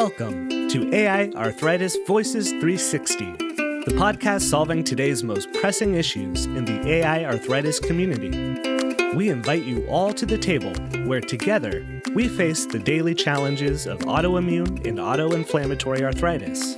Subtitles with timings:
[0.00, 6.88] Welcome to AI Arthritis Voices 360, the podcast solving today's most pressing issues in the
[6.88, 8.30] AI arthritis community.
[9.16, 10.72] We invite you all to the table
[11.08, 11.84] where together
[12.14, 16.76] we face the daily challenges of autoimmune and autoinflammatory arthritis.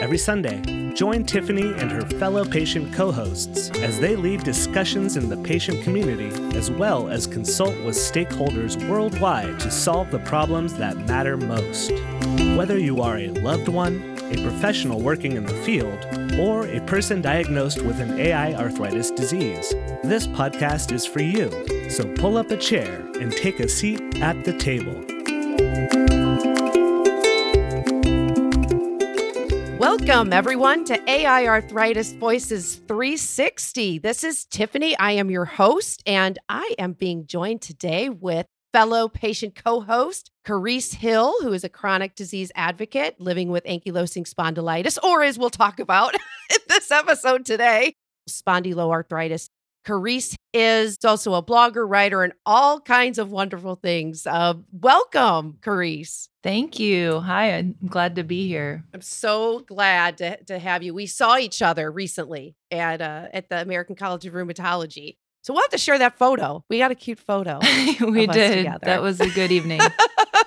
[0.00, 0.60] Every Sunday,
[0.94, 5.82] join Tiffany and her fellow patient co hosts as they lead discussions in the patient
[5.84, 11.92] community as well as consult with stakeholders worldwide to solve the problems that matter most.
[12.56, 16.04] Whether you are a loved one, a professional working in the field,
[16.38, 19.70] or a person diagnosed with an AI arthritis disease,
[20.02, 21.50] this podcast is for you.
[21.88, 25.04] So pull up a chair and take a seat at the table.
[29.86, 33.98] Welcome, everyone, to AI Arthritis Voices 360.
[33.98, 34.96] This is Tiffany.
[34.96, 40.30] I am your host, and I am being joined today with fellow patient co host,
[40.46, 45.50] Charis Hill, who is a chronic disease advocate living with ankylosing spondylitis, or as we'll
[45.50, 46.14] talk about
[46.50, 47.94] in this episode today,
[48.26, 49.50] spondyloarthritis.
[49.86, 54.26] Charis is also a blogger, writer, and all kinds of wonderful things.
[54.26, 56.28] Uh, welcome, Charis.
[56.42, 57.20] Thank you.
[57.20, 58.84] Hi, I'm glad to be here.
[58.92, 60.94] I'm so glad to, to have you.
[60.94, 65.16] We saw each other recently at uh, at the American College of Rheumatology.
[65.42, 66.64] So we'll have to share that photo.
[66.70, 67.60] We got a cute photo.
[68.00, 68.66] we did.
[68.82, 69.80] That was a good evening.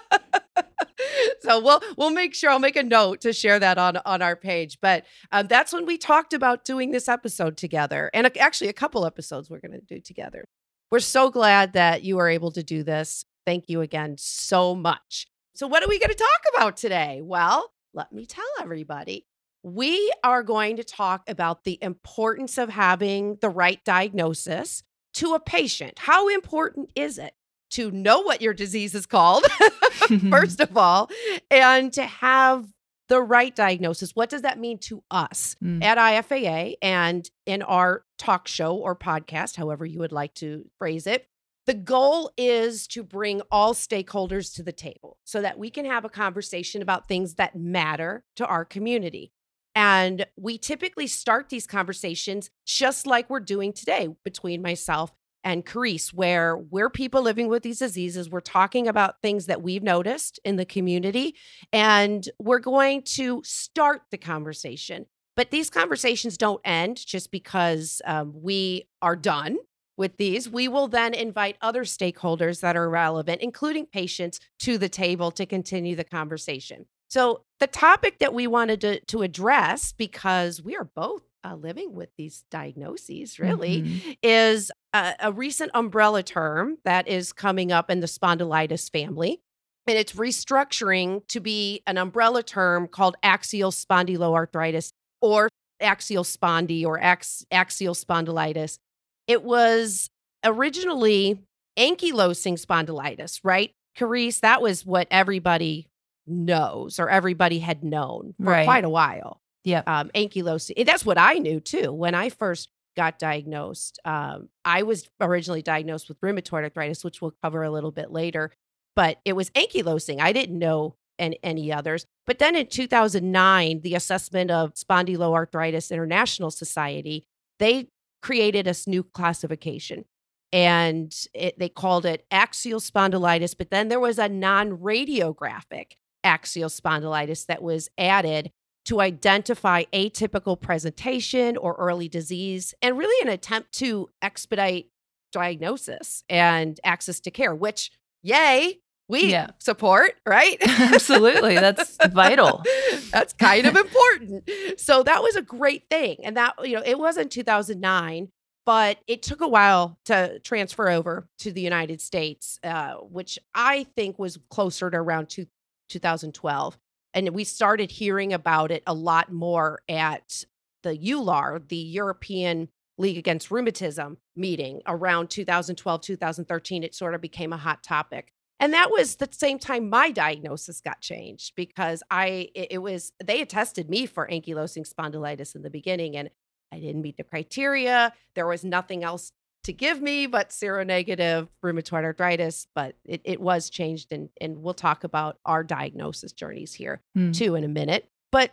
[1.48, 4.36] so we'll we'll make sure I'll make a note to share that on on our
[4.36, 4.80] page.
[4.81, 9.06] But um, that's when we talked about doing this episode together, and actually a couple
[9.06, 10.45] episodes we're going to do together.
[10.90, 13.25] We're so glad that you are able to do this.
[13.45, 15.28] Thank you again so much.
[15.56, 17.22] So what are we going to talk about today?
[17.23, 19.25] Well, let me tell everybody.
[19.64, 24.84] We are going to talk about the importance of having the right diagnosis
[25.16, 26.00] to a patient.
[26.00, 27.34] How important is it?
[27.71, 29.45] To know what your disease is called,
[30.29, 31.09] first of all,
[31.51, 32.65] and to have
[33.09, 34.11] the right diagnosis.
[34.15, 35.83] What does that mean to us mm.
[35.83, 41.07] at IFAA and in our talk show or podcast, however you would like to phrase
[41.07, 41.27] it?
[41.66, 46.06] The goal is to bring all stakeholders to the table so that we can have
[46.06, 49.33] a conversation about things that matter to our community.
[49.75, 55.11] And we typically start these conversations just like we're doing today between myself
[55.47, 58.30] and Charis, where we're people living with these diseases.
[58.30, 61.35] We're talking about things that we've noticed in the community,
[61.72, 65.06] and we're going to start the conversation.
[65.38, 69.56] But these conversations don't end just because um, we are done
[69.96, 70.50] with these.
[70.50, 75.46] We will then invite other stakeholders that are relevant, including patients, to the table to
[75.46, 76.88] continue the conversation.
[77.07, 81.94] So, the topic that we wanted to, to address, because we are both uh, living
[81.94, 84.12] with these diagnoses really mm-hmm.
[84.22, 89.40] is a, a recent umbrella term that is coming up in the spondylitis family.
[89.88, 94.91] And it's restructuring to be an umbrella term called axial spondyloarthritis
[95.22, 95.50] or
[95.80, 98.80] axial spondy or ax, axial spondylitis.
[99.28, 100.09] It was
[100.44, 101.40] originally
[101.78, 103.72] ankylosing spondylitis, right?
[103.96, 105.88] Charis, that was what everybody
[106.25, 108.66] knows or everybody had known for right.
[108.66, 109.40] quite a while.
[109.63, 109.84] Yeah.
[109.88, 110.86] Um, ankylosing.
[110.86, 111.91] That's what I knew too.
[111.94, 117.35] When I first got diagnosed, um, I was originally diagnosed with rheumatoid arthritis, which we'll
[117.44, 118.52] cover a little bit later,
[118.96, 120.19] but it was ankylosing.
[120.19, 122.06] I didn't know any, any others.
[122.25, 127.24] But then in 2009, the assessment of Spondyloarthritis International Society,
[127.59, 127.88] they
[128.22, 130.06] created a new classification
[130.52, 133.56] and it, they called it axial spondylitis.
[133.56, 135.94] But then there was a non radiographic
[136.24, 138.52] axial spondylitis that was added
[138.88, 144.88] to identify atypical presentation or early disease, and really an attempt to expedite
[145.34, 147.92] diagnosis and access to care, which,
[148.24, 149.52] yay, we yeah.
[149.59, 150.58] support, right?
[150.68, 151.56] Absolutely.
[151.56, 152.64] That's vital.
[153.12, 154.50] That's kind of important.
[154.78, 156.18] So that was a great thing.
[156.24, 158.30] And that, you know, it was in 2009,
[158.66, 163.86] but it took a while to transfer over to the United States, uh, which I
[163.95, 165.48] think was closer to around two,
[165.90, 166.78] 2012
[167.18, 170.46] and we started hearing about it a lot more at
[170.84, 172.69] the EULAR, the European
[173.00, 176.84] League Against Rheumatism meeting around 2012, 2013.
[176.84, 178.34] It sort of became a hot topic.
[178.60, 183.40] And that was the same time my diagnosis got changed because I, it, was, they
[183.40, 186.30] had tested me for ankylosing spondylitis in the beginning and
[186.72, 188.14] I didn't meet the criteria.
[188.36, 189.31] There was nothing else
[189.68, 194.14] to give me but seronegative rheumatoid arthritis, but it, it was changed.
[194.14, 197.36] And, and we'll talk about our diagnosis journeys here mm.
[197.36, 198.10] too in a minute.
[198.31, 198.52] But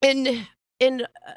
[0.00, 0.46] in,
[0.78, 1.32] in, uh,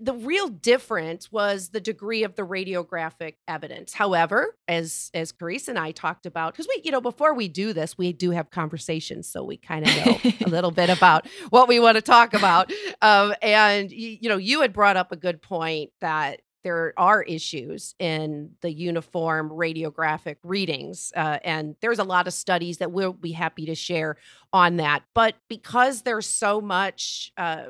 [0.00, 3.94] the real difference was the degree of the radiographic evidence.
[3.94, 7.72] However, as as Charis and I talked about, because we, you know, before we do
[7.72, 11.68] this, we do have conversations, so we kind of know a little bit about what
[11.68, 12.72] we want to talk about.
[13.00, 17.22] Um, and you, you know, you had brought up a good point that there are
[17.22, 21.12] issues in the uniform radiographic readings.
[21.14, 24.16] Uh, and there's a lot of studies that we'll be happy to share
[24.52, 25.04] on that.
[25.14, 27.66] But because there's so much uh,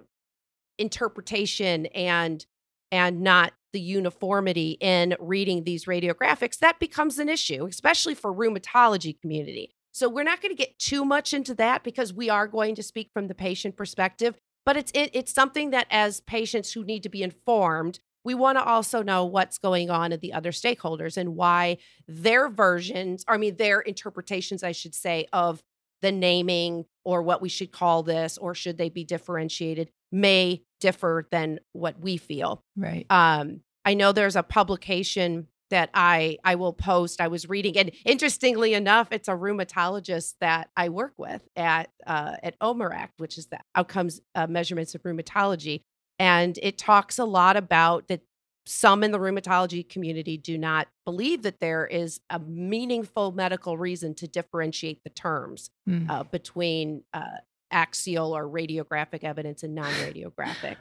[0.79, 2.47] interpretation and
[2.91, 9.21] and not the uniformity in reading these radiographics, that becomes an issue, especially for rheumatology
[9.21, 9.75] community.
[9.93, 12.83] So we're not going to get too much into that because we are going to
[12.83, 14.41] speak from the patient perspective.
[14.65, 18.59] But it's it, it's something that as patients who need to be informed, we want
[18.59, 21.79] to also know what's going on at the other stakeholders and why
[22.09, 25.63] their versions, I mean, their interpretations, I should say, of
[26.03, 31.29] the naming or what we should call this, or should they be differentiated, may differ
[31.31, 32.65] than what we feel.
[32.77, 33.07] Right.
[33.11, 37.21] Um, I know there's a publication that I I will post.
[37.21, 42.37] I was reading, and interestingly enough, it's a rheumatologist that I work with at uh,
[42.43, 45.83] at OMERACT, which is the Outcomes uh, Measurements of Rheumatology.
[46.19, 48.23] And it talks a lot about that
[48.67, 54.15] some in the rheumatology community do not believe that there is a meaningful medical reason
[54.17, 56.09] to differentiate the terms mm.
[56.11, 57.39] uh, between uh,
[57.71, 60.77] axial or radiographic evidence and non radiographic.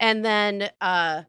[0.00, 1.22] and then uh,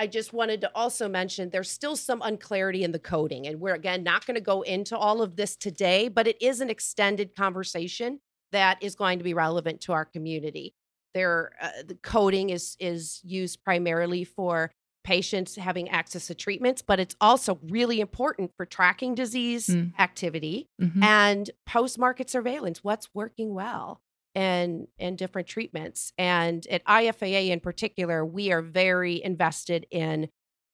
[0.00, 3.46] I just wanted to also mention there's still some unclarity in the coding.
[3.46, 6.62] And we're, again, not going to go into all of this today, but it is
[6.62, 10.74] an extended conversation that is going to be relevant to our community.
[11.14, 14.70] Their uh, the coding is is used primarily for
[15.02, 19.92] patients having access to treatments, but it's also really important for tracking disease mm.
[19.98, 21.02] activity mm-hmm.
[21.02, 22.84] and post market surveillance.
[22.84, 24.00] What's working well
[24.34, 26.12] and and different treatments.
[26.18, 30.28] And at IFAA in particular, we are very invested in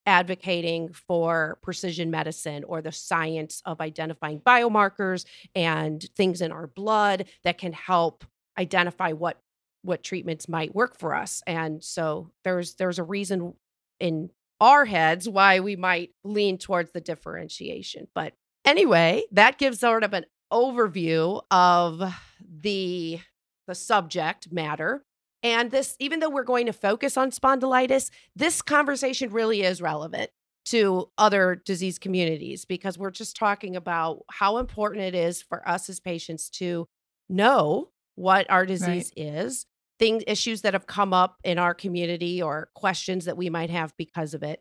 [0.06, 5.24] advocating for precision medicine or the science of identifying biomarkers
[5.54, 8.24] and things in our blood that can help
[8.56, 9.40] identify what
[9.86, 11.42] what treatments might work for us.
[11.46, 13.54] And so there's there's a reason
[14.00, 14.30] in
[14.60, 18.08] our heads why we might lean towards the differentiation.
[18.14, 18.32] But
[18.64, 22.02] anyway, that gives sort of an overview of
[22.40, 23.20] the
[23.66, 25.02] the subject matter.
[25.42, 30.30] And this, even though we're going to focus on spondylitis, this conversation really is relevant
[30.66, 35.88] to other disease communities because we're just talking about how important it is for us
[35.88, 36.88] as patients to
[37.28, 39.26] know what our disease right.
[39.26, 39.66] is
[39.98, 43.94] things issues that have come up in our community or questions that we might have
[43.96, 44.60] because of it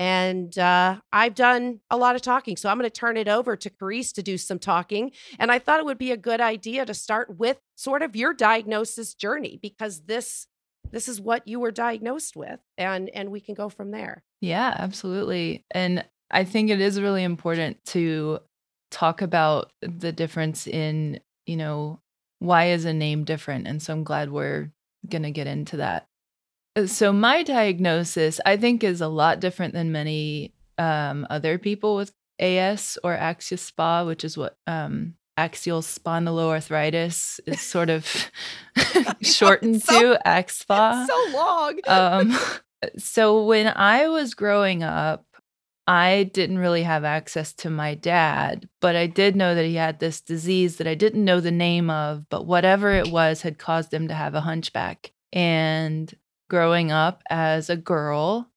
[0.00, 2.56] and uh, I've done a lot of talking.
[2.56, 5.12] So I'm going to turn it over to Charis to do some talking.
[5.38, 8.32] And I thought it would be a good idea to start with sort of your
[8.32, 10.46] diagnosis journey because this
[10.90, 14.24] this is what you were diagnosed with and and we can go from there.
[14.40, 15.66] Yeah, absolutely.
[15.70, 18.38] And I think it is really important to
[18.90, 22.00] talk about the difference in, you know,
[22.40, 23.68] why is a name different?
[23.68, 24.72] And so I'm glad we're
[25.08, 26.08] going to get into that.
[26.74, 31.96] Uh, so my diagnosis, I think, is a lot different than many um, other people
[31.96, 38.30] with AS or axial SPA, which is what um, axial spondyloarthritis is sort of
[39.22, 41.06] shortened so, to AXSPA.
[41.06, 41.78] So long.
[41.86, 42.38] um,
[42.98, 45.24] so when I was growing up,
[45.90, 49.98] I didn't really have access to my dad, but I did know that he had
[49.98, 53.92] this disease that I didn't know the name of, but whatever it was had caused
[53.92, 55.10] him to have a hunchback.
[55.32, 56.14] And
[56.48, 58.52] growing up as a girl,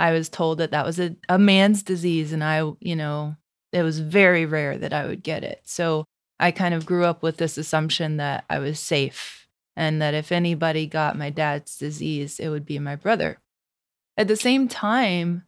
[0.00, 2.32] I was told that that was a, a man's disease.
[2.32, 3.36] And I, you know,
[3.72, 5.60] it was very rare that I would get it.
[5.62, 6.04] So
[6.40, 10.32] I kind of grew up with this assumption that I was safe and that if
[10.32, 13.38] anybody got my dad's disease, it would be my brother.
[14.16, 15.44] At the same time,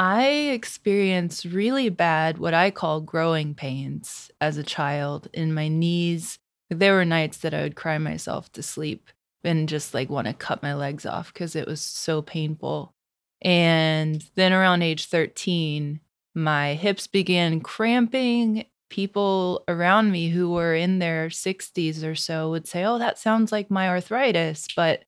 [0.00, 6.38] I experienced really bad, what I call growing pains as a child in my knees.
[6.70, 9.10] There were nights that I would cry myself to sleep
[9.44, 12.94] and just like want to cut my legs off because it was so painful.
[13.42, 16.00] And then around age 13,
[16.34, 18.64] my hips began cramping.
[18.88, 23.52] People around me who were in their 60s or so would say, Oh, that sounds
[23.52, 24.66] like my arthritis.
[24.74, 25.04] But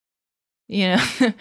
[0.69, 1.33] you know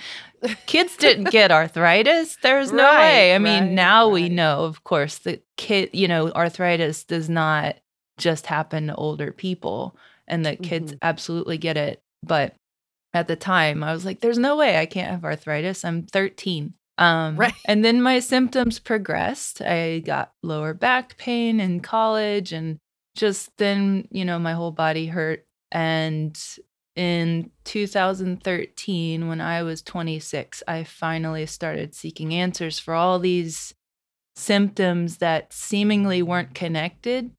[0.65, 4.13] kids didn't get arthritis there's no right, way i mean right, now right.
[4.13, 7.75] we know of course that kid you know arthritis does not
[8.17, 9.95] just happen to older people
[10.27, 10.99] and that kids mm-hmm.
[11.01, 12.55] absolutely get it but
[13.13, 16.73] at the time i was like there's no way i can't have arthritis i'm 13
[16.97, 17.53] um, right.
[17.65, 22.77] and then my symptoms progressed i got lower back pain in college and
[23.15, 26.37] just then you know my whole body hurt and
[26.95, 33.73] in 2013, when I was 26, I finally started seeking answers for all these
[34.35, 37.31] symptoms that seemingly weren't connected.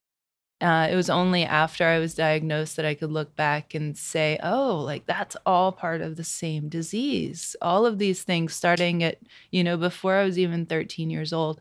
[0.61, 4.38] Uh, it was only after I was diagnosed that I could look back and say,
[4.42, 7.56] oh, like that's all part of the same disease.
[7.61, 9.18] All of these things starting at,
[9.50, 11.61] you know, before I was even 13 years old.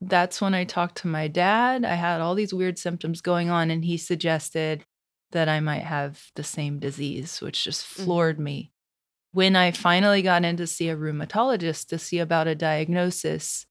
[0.00, 1.84] That's when I talked to my dad.
[1.84, 4.84] I had all these weird symptoms going on, and he suggested
[5.34, 8.04] that I might have the same disease, which just Mm-hmm.
[8.04, 8.72] floored me.
[9.32, 13.66] When I finally got in to see a rheumatologist to see about a diagnosis,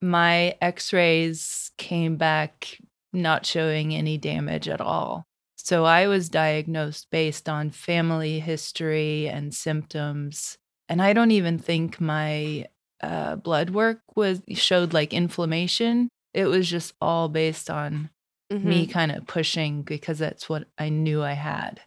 [0.00, 2.78] my x rays came back
[3.12, 5.26] not showing any damage at all.
[5.56, 10.56] So I was diagnosed based on family history and symptoms.
[10.88, 12.66] And I don't even think my
[13.02, 16.08] uh, blood work was showed like inflammation.
[16.32, 18.10] It was just all based on
[18.50, 18.90] me Mhm.
[18.90, 21.80] kind of pushing because that's what I knew I had.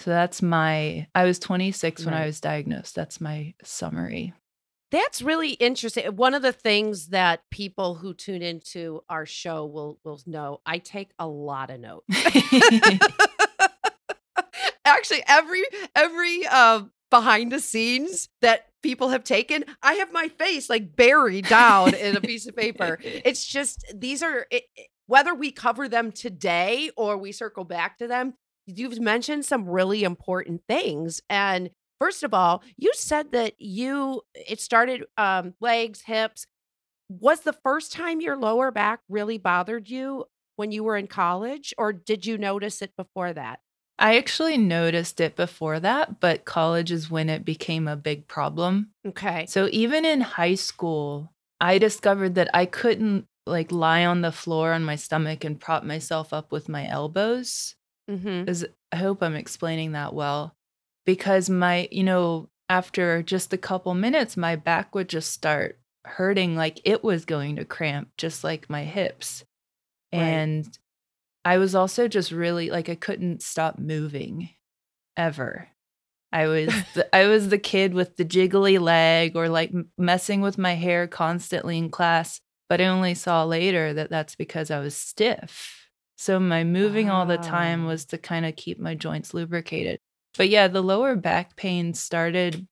[0.00, 2.94] So that's my I was 26 when I was diagnosed.
[2.94, 4.32] That's my summary.
[4.90, 6.04] That's really interesting.
[6.16, 10.78] One of the things that people who tune into our show will will know, I
[10.78, 12.06] take a lot of notes.
[14.86, 15.62] Actually, every
[15.96, 21.48] every uh, behind the scenes that people have taken, I have my face like buried
[21.48, 22.98] down in a piece of paper.
[23.24, 24.64] It's just these are it-
[25.06, 28.34] whether we cover them today or we circle back to them.
[28.66, 31.70] You've mentioned some really important things, and
[32.00, 36.46] first of all, you said that you it started um, legs, hips.
[37.10, 40.24] Was the first time your lower back really bothered you
[40.56, 43.60] when you were in college, or did you notice it before that?
[43.98, 48.90] I actually noticed it before that, but college is when it became a big problem.
[49.06, 49.46] Okay.
[49.46, 54.72] So even in high school, I discovered that I couldn't like lie on the floor
[54.72, 57.74] on my stomach and prop myself up with my elbows.
[58.10, 58.64] Mm-hmm.
[58.92, 60.54] I hope I'm explaining that well
[61.04, 66.56] because my, you know, after just a couple minutes my back would just start hurting
[66.56, 69.44] like it was going to cramp just like my hips.
[70.12, 70.20] Right.
[70.20, 70.78] And
[71.44, 74.50] I was also just really like I couldn't stop moving
[75.16, 75.68] ever.
[76.32, 80.58] I was the, I was the kid with the jiggly leg or like messing with
[80.58, 84.94] my hair constantly in class, but I only saw later that that's because I was
[84.96, 85.88] stiff.
[86.16, 87.88] So my moving all the time Ah.
[87.88, 89.98] was to kind of keep my joints lubricated.
[90.36, 92.66] But yeah, the lower back pain started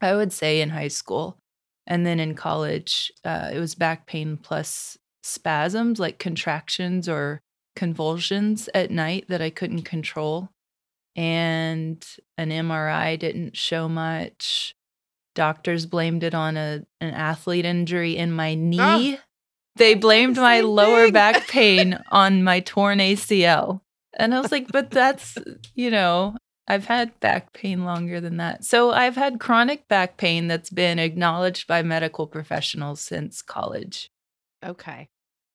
[0.00, 1.38] I would say in high school.
[1.86, 7.40] And then in college, uh, it was back pain plus spasms, like contractions or
[7.76, 10.50] convulsions at night that I couldn't control.
[11.16, 14.75] And an MRI didn't show much.
[15.36, 19.18] Doctors blamed it on a, an athlete injury in my knee.
[19.76, 23.82] They blamed my lower back pain on my torn ACL.
[24.18, 25.36] And I was like, but that's,
[25.74, 26.34] you know,
[26.66, 28.64] I've had back pain longer than that.
[28.64, 34.10] So I've had chronic back pain that's been acknowledged by medical professionals since college.
[34.64, 35.08] Okay.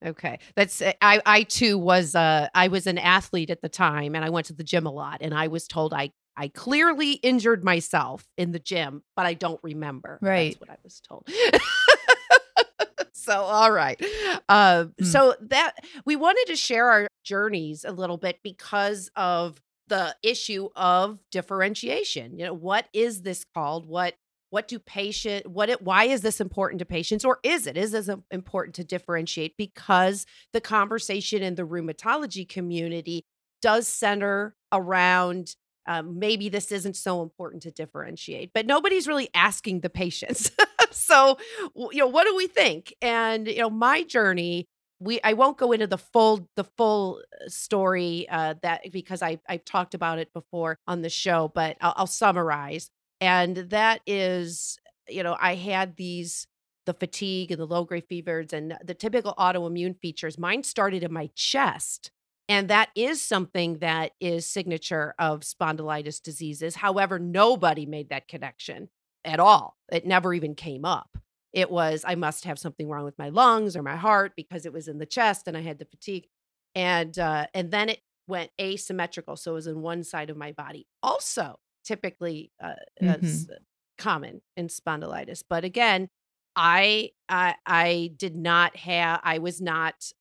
[0.06, 0.40] Okay.
[0.56, 4.24] That's uh, I I too was uh I was an athlete at the time and
[4.24, 7.64] I went to the gym a lot and I was told I I clearly injured
[7.64, 10.18] myself in the gym, but I don't remember.
[10.22, 10.52] Right.
[10.52, 11.28] That's what I was told.
[13.14, 14.02] so all right.
[14.50, 15.06] Uh, Hmm.
[15.06, 15.74] so that
[16.06, 22.40] we wanted to share our journeys a little bit because of the issue of differentiation.
[22.40, 23.86] You know, what is this called?
[23.88, 24.16] What
[24.52, 27.92] what do patient what it why is this important to patients or is it is
[27.92, 33.24] this important to differentiate because the conversation in the rheumatology community
[33.62, 35.56] does center around
[35.88, 40.52] um, maybe this isn't so important to differentiate but nobody's really asking the patients
[40.92, 41.38] so
[41.76, 44.68] you know what do we think and you know my journey
[45.02, 49.40] we I won't go into the full the full uh, story uh, that because I
[49.50, 52.90] I've talked about it before on the show, but I'll, I'll summarize.
[53.20, 54.78] And that is,
[55.10, 56.48] you know, I had these
[56.86, 60.38] the fatigue and the low grade fevers and the typical autoimmune features.
[60.38, 62.12] Mine started in my chest.
[62.52, 66.76] And that is something that is signature of spondylitis diseases.
[66.76, 68.90] However, nobody made that connection
[69.24, 69.78] at all.
[69.90, 71.18] It never even came up.
[71.54, 74.74] It was I must have something wrong with my lungs or my heart because it
[74.74, 76.28] was in the chest and I had the fatigue.
[76.76, 80.52] And uh, and then it went asymmetrical, so it was in one side of my
[80.52, 80.88] body.
[81.02, 83.50] Also, typically uh, as
[83.98, 85.42] common in spondylitis.
[85.50, 86.10] But again,
[86.58, 90.12] I I I did not have I was not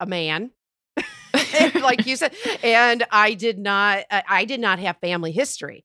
[0.00, 0.50] a man.
[1.82, 5.84] like you said and i did not I, I did not have family history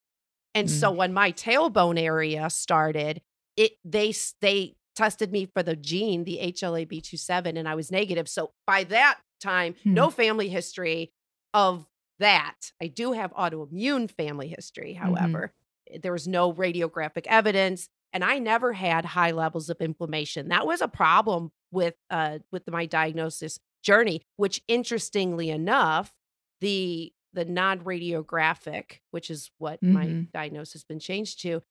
[0.55, 3.21] and so when my tailbone area started
[3.55, 8.51] it they they tested me for the gene the HLA-B27 and i was negative so
[8.67, 11.11] by that time no family history
[11.53, 12.71] of that.
[12.81, 15.53] I do have autoimmune family history, however.
[15.91, 16.01] Mm-hmm.
[16.01, 20.49] There was no radiographic evidence and I never had high levels of inflammation.
[20.49, 26.13] That was a problem with uh with my diagnosis journey, which interestingly enough,
[26.61, 29.93] the the non-radiographic, which is what mm-hmm.
[29.93, 31.61] my diagnosis has been changed to,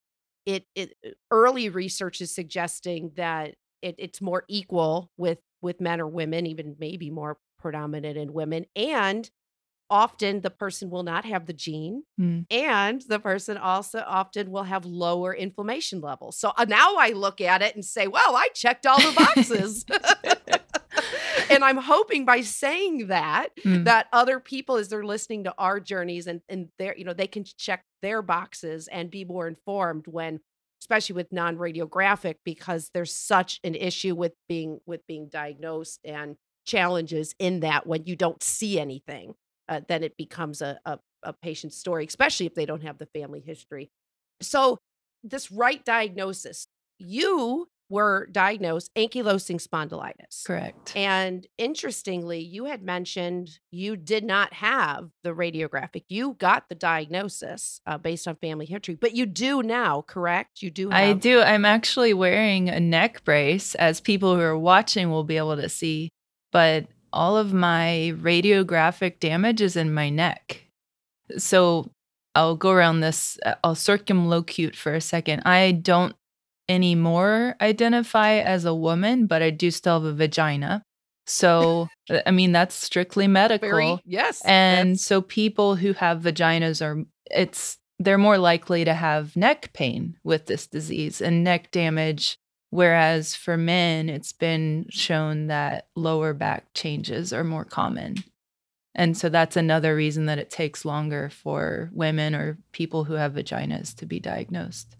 [0.46, 6.00] it it uh, early research is suggesting that it, it's more equal with with men
[6.00, 9.30] or women, even maybe more predominant in women, and
[9.90, 12.44] often the person will not have the gene mm.
[12.50, 17.40] and the person also often will have lower inflammation levels so uh, now i look
[17.40, 19.86] at it and say well i checked all the boxes
[21.54, 23.84] and i'm hoping by saying that mm.
[23.84, 27.26] that other people as they're listening to our journeys and and their you know they
[27.26, 30.40] can check their boxes and be more informed when
[30.80, 37.34] especially with non-radiographic because there's such an issue with being with being diagnosed and challenges
[37.38, 39.34] in that when you don't see anything
[39.68, 43.06] uh, then it becomes a, a, a patient's story, especially if they don't have the
[43.06, 43.90] family history.
[44.40, 44.78] So,
[45.22, 50.44] this right diagnosis, you were diagnosed ankylosing spondylitis.
[50.46, 50.92] Correct.
[50.94, 56.04] And interestingly, you had mentioned you did not have the radiographic.
[56.08, 60.62] You got the diagnosis uh, based on family history, but you do now, correct?
[60.62, 60.90] You do.
[60.90, 61.40] Have- I do.
[61.40, 65.68] I'm actually wearing a neck brace, as people who are watching will be able to
[65.68, 66.10] see.
[66.52, 70.64] But all of my radiographic damage is in my neck.
[71.36, 71.90] So
[72.34, 75.42] I'll go around this, I'll circumlocute for a second.
[75.44, 76.14] I don't
[76.68, 80.82] anymore identify as a woman, but I do still have a vagina.
[81.26, 83.68] So, uh, I mean, that's strictly medical.
[83.68, 84.42] Very, yes.
[84.44, 90.16] And so people who have vaginas are, it's, they're more likely to have neck pain
[90.24, 92.38] with this disease and neck damage
[92.70, 98.16] Whereas for men, it's been shown that lower back changes are more common.
[98.94, 103.34] And so that's another reason that it takes longer for women or people who have
[103.34, 104.96] vaginas to be diagnosed.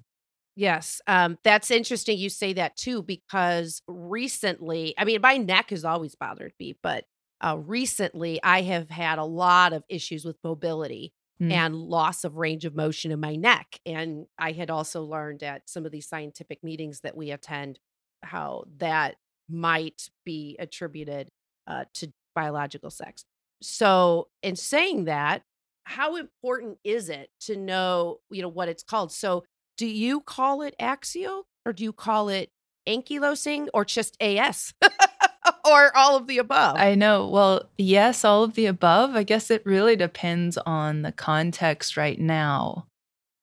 [0.59, 2.19] Yes, um, that's interesting.
[2.19, 7.05] You say that too, because recently, I mean, my neck has always bothered me, but
[7.41, 11.53] uh, recently I have had a lot of issues with mobility mm.
[11.53, 13.79] and loss of range of motion in my neck.
[13.87, 17.79] And I had also learned at some of these scientific meetings that we attend
[18.25, 19.15] how that
[19.49, 21.29] might be attributed
[21.69, 23.25] uh, to biological sex.
[23.63, 25.43] So, in saying that,
[25.85, 29.13] how important is it to know, you know, what it's called?
[29.13, 29.45] So,
[29.79, 32.51] do you call it axial or do you call it
[32.87, 34.75] ankylosing or just AS?
[35.65, 36.77] or all of the above?
[36.77, 37.29] I know.
[37.29, 39.15] Well, yes, all of the above.
[39.15, 42.87] I guess it really depends on the context right now.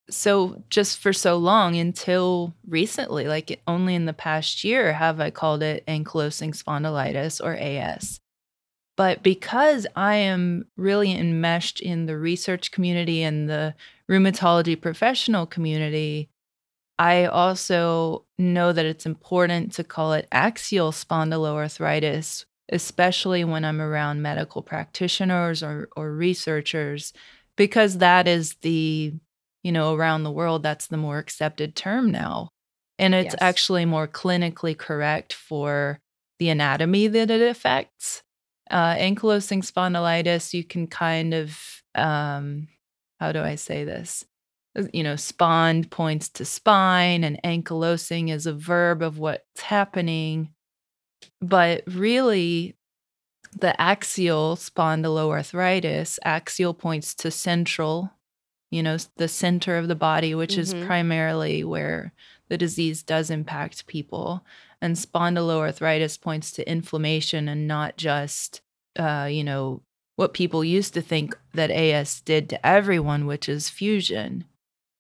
[0.08, 5.32] So, just for so long until recently, like only in the past year, have I
[5.32, 8.19] called it ankylosing spondylitis or AS.
[8.98, 13.74] But because I am really enmeshed in the research community and the
[14.10, 16.30] rheumatology professional community,
[16.98, 24.22] I also know that it's important to call it axial spondyloarthritis, especially when I'm around
[24.22, 27.13] medical practitioners or, or researchers,
[27.58, 29.13] because that is the,
[29.63, 32.50] you know, around the world, that's the more accepted term now.
[32.98, 33.41] And it's yes.
[33.41, 36.00] actually more clinically correct for
[36.39, 38.24] the anatomy that it affects.
[38.72, 42.68] Uh, ankylosing spondylitis, you can kind of, um,
[43.19, 44.25] how do I say this?
[44.91, 50.49] you know, spond points to spine, and ankylosing is a verb of what's happening.
[51.41, 52.75] But really,
[53.58, 58.12] the axial spondyloarthritis, axial points to central,
[58.69, 60.80] you know, the center of the body, which mm-hmm.
[60.80, 62.13] is primarily where
[62.49, 64.45] the disease does impact people.
[64.82, 68.62] And spondyloarthritis points to inflammation and not just,
[68.99, 69.82] uh, you know,
[70.15, 74.45] what people used to think that AS did to everyone, which is fusion.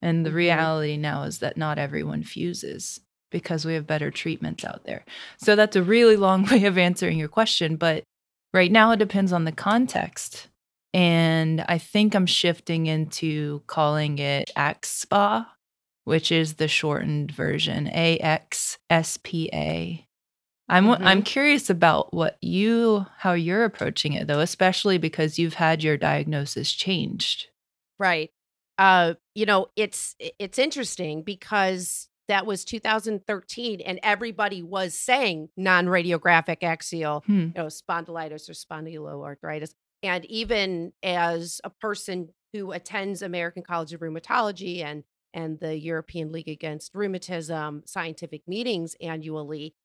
[0.01, 0.37] And the mm-hmm.
[0.37, 2.99] reality now is that not everyone fuses
[3.31, 5.03] because we have better treatments out there.
[5.37, 7.75] So that's a really long way of answering your question.
[7.75, 8.03] But
[8.53, 10.47] right now, it depends on the context.
[10.93, 15.47] And I think I'm shifting into calling it AXSPA,
[16.05, 18.45] which is the shortened version AXSPA.
[20.67, 21.05] I'm mm-hmm.
[21.05, 25.97] I'm curious about what you how you're approaching it though, especially because you've had your
[25.97, 27.47] diagnosis changed.
[27.99, 28.31] Right
[28.77, 36.63] uh, you know, it's it's interesting because that was 2013 and everybody was saying non-radiographic
[36.63, 37.39] axial hmm.
[37.39, 43.99] you know spondylitis or spondyloarthritis and even as a person who attends american college of
[43.99, 45.03] rheumatology and
[45.35, 49.75] and the european league against rheumatism scientific meetings annually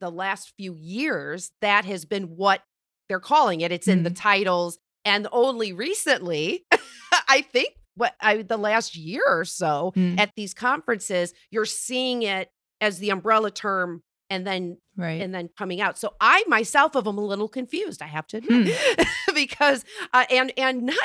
[0.00, 2.62] the last few years that has been what
[3.08, 4.14] they're calling it it's in the hmm.
[4.14, 6.64] titles and only recently
[7.28, 10.20] I think what I the last year or so Mm.
[10.20, 15.20] at these conferences, you're seeing it as the umbrella term and then Right.
[15.20, 15.98] and then coming out.
[15.98, 18.02] So I myself of am a little confused.
[18.02, 18.76] I have to admit,
[19.34, 20.96] because uh, and and non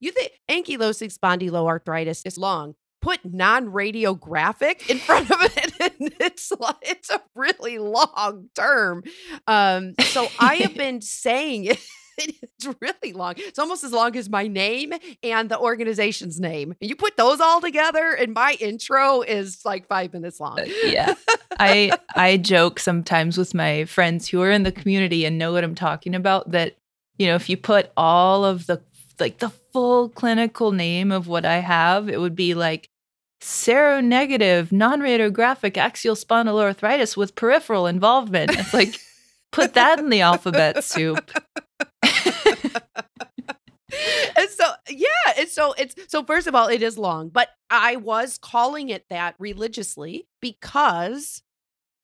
[0.00, 2.74] you think ankylosing spondyloarthritis is long.
[3.06, 9.04] Put non-radiographic in front of it, and it's it's a really long term.
[9.46, 11.80] Um, so I have been saying it.
[12.18, 13.34] It's really long.
[13.36, 14.92] It's almost as long as my name
[15.22, 16.74] and the organization's name.
[16.80, 20.58] And you put those all together, and my intro is like five minutes long.
[20.58, 21.14] Uh, yeah.
[21.60, 25.62] I I joke sometimes with my friends who are in the community and know what
[25.62, 26.76] I'm talking about that
[27.18, 28.82] you know if you put all of the
[29.18, 32.90] like the full clinical name of what I have it would be like
[33.40, 38.50] seronegative non-radiographic axial spondyloarthritis with peripheral involvement.
[38.58, 38.98] It's like
[39.52, 41.30] put that in the alphabet soup.
[44.36, 45.06] and so yeah
[45.38, 49.04] and so it's so first of all it is long but i was calling it
[49.10, 51.42] that religiously because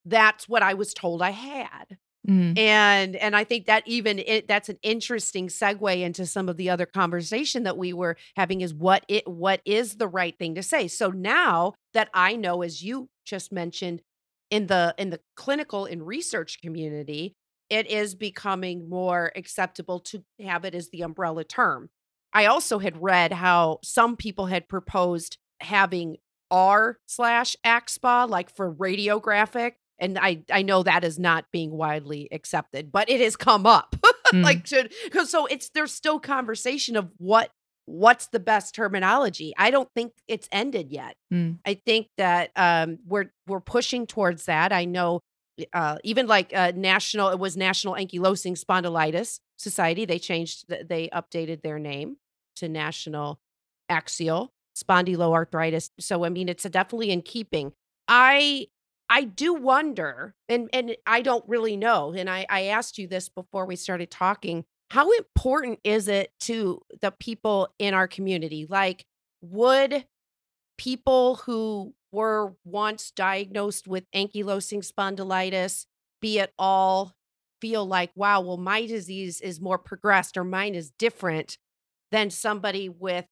[0.04, 4.46] that's what i was told i had Mm, and and i think that even it,
[4.46, 8.72] that's an interesting segue into some of the other conversation that we were having is
[8.72, 10.86] what it what is the right thing to say?
[10.86, 14.02] So now that i know as you just mentioned
[14.50, 17.34] in the in the clinical and research community
[17.68, 21.88] it is becoming more acceptable to have it as the umbrella term.
[22.34, 26.18] I also had read how some people had proposed having
[26.50, 32.28] r slash axpa like for radiographic and I I know that is not being widely
[32.32, 33.96] accepted, but it has come up.
[34.32, 34.42] mm.
[34.42, 34.92] like should
[35.26, 37.50] so it's there's still conversation of what
[37.86, 39.52] what's the best terminology.
[39.58, 41.16] I don't think it's ended yet.
[41.32, 41.58] Mm.
[41.66, 44.72] I think that um we're we're pushing towards that.
[44.72, 45.20] I know
[45.72, 50.04] uh even like uh national it was National Ankylosing Spondylitis Society.
[50.04, 52.16] They changed they updated their name
[52.56, 53.40] to National
[53.88, 55.90] Axial Spondyloarthritis.
[56.00, 57.72] So I mean it's definitely in keeping.
[58.08, 58.66] I
[59.12, 62.14] I do wonder, and and I don't really know.
[62.14, 64.64] And I I asked you this before we started talking.
[64.90, 68.66] How important is it to the people in our community?
[68.68, 69.04] Like,
[69.42, 70.06] would
[70.78, 75.84] people who were once diagnosed with ankylosing spondylitis
[76.22, 77.12] be at all
[77.60, 81.58] feel like, wow, well, my disease is more progressed or mine is different
[82.10, 83.26] than somebody with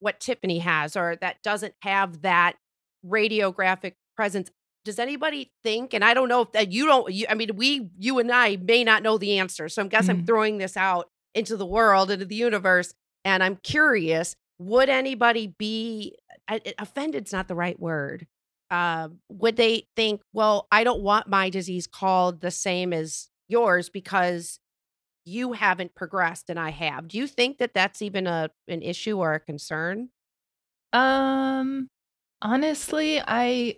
[0.00, 2.56] what Tiffany has or that doesn't have that
[3.06, 4.50] radiographic presence?
[4.84, 7.88] Does anybody think and i don't know if that you don't you, i mean we
[7.98, 10.26] you and i may not know the answer so i guess i'm Mhm.
[10.26, 12.92] throwing this out into the world into the universe
[13.24, 16.16] and i'm curious would anybody be
[16.78, 18.26] offended's not the right word
[18.70, 23.88] um, would they think well i don't want my disease called the same as yours
[23.90, 24.58] because
[25.24, 29.18] you haven't progressed and i have do you think that that's even a an issue
[29.18, 30.08] or a concern
[30.92, 31.88] Um
[32.42, 33.76] honestly, I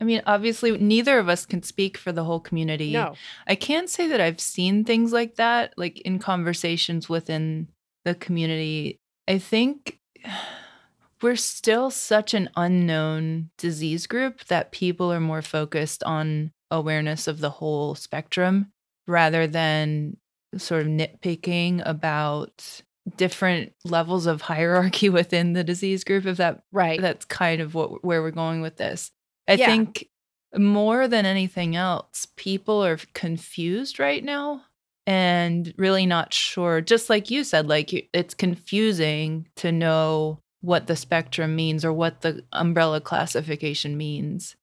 [0.00, 2.92] I mean, obviously neither of us can speak for the whole community.
[2.92, 3.14] no
[3.46, 7.68] I can say that I've seen things like that like in conversations within
[8.04, 8.98] the community.
[9.28, 9.98] I think
[11.22, 17.40] we're still such an unknown disease group that people are more focused on awareness of
[17.40, 18.72] the whole spectrum
[19.06, 20.16] rather than
[20.56, 22.82] sort of nitpicking about
[23.16, 28.04] different levels of hierarchy within the disease group if that right that's kind of what
[28.04, 29.10] where we're going with this.
[29.48, 29.66] I Yeah.
[29.66, 30.08] think
[30.56, 34.62] more than anything else, people are confused right now
[35.06, 36.80] and really not sure.
[36.80, 42.20] Just like you said, like it's confusing to know what the spectrum means or what
[42.20, 44.56] the umbrella classification means.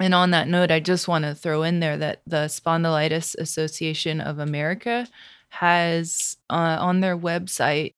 [0.00, 4.20] And on that note, I just want to throw in there that the Spondylitis Association
[4.20, 5.06] of America
[5.50, 7.94] has uh, on their website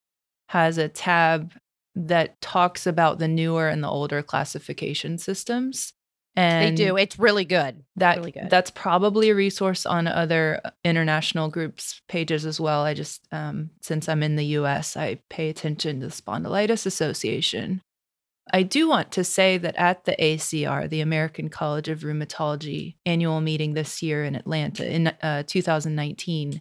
[0.49, 1.53] has a tab
[1.95, 5.93] that talks about the newer and the older classification systems.
[6.35, 8.49] They do it's really good that really good.
[8.49, 12.83] that's probably a resource on other uh, international groups pages as well.
[12.83, 17.81] I just um, since I'm in the U.S., I pay attention to the Spondylitis Association.
[18.53, 23.41] I do want to say that at the ACR, the American College of Rheumatology annual
[23.41, 26.59] meeting this year in Atlanta in uh, 2019,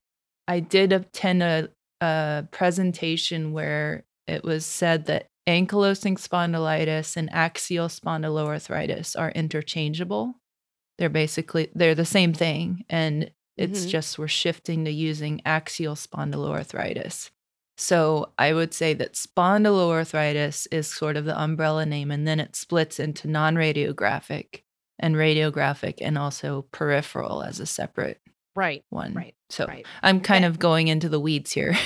[0.48, 1.68] I did attend a,
[2.00, 10.34] a presentation where it was said that ankylosing spondylitis and axial spondyloarthritis are interchangeable.
[10.98, 13.90] They're basically they're the same thing and it's Mhm.
[13.90, 17.30] just we're shifting to using axial spondyloarthritis.
[17.76, 22.54] So I would say that spondyloarthritis is sort of the umbrella name and then it
[22.56, 24.62] splits into non-radiographic
[24.98, 28.20] and radiographic and also peripheral as a separate
[28.56, 29.12] right one.
[29.14, 30.48] right So right I'm kind Yeah.
[30.50, 31.76] of going into the weeds here.